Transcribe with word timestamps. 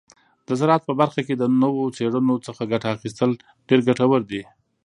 د 0.47 0.49
زراعت 0.59 0.83
په 0.85 0.93
برخه 1.01 1.21
کې 1.27 1.33
د 1.37 1.43
نوو 1.61 1.83
څیړنو 1.97 2.35
څخه 2.45 2.69
ګټه 2.71 2.87
اخیستل 2.95 3.31
ډیر 3.67 3.79
ګټور 3.87 4.21
دي. 4.31 4.41